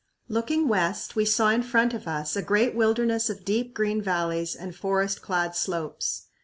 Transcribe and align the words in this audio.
Looking 0.27 0.67
west, 0.67 1.15
we 1.15 1.25
saw 1.25 1.49
in 1.49 1.61
front 1.61 1.93
of 1.93 2.07
us 2.07 2.35
a 2.35 2.41
great 2.41 2.73
wilderness 2.73 3.29
of 3.29 3.45
deep 3.45 3.75
green 3.75 4.01
valleys 4.01 4.55
and 4.55 4.75
forest 4.75 5.21
clad 5.21 5.55
slopes. 5.55 6.23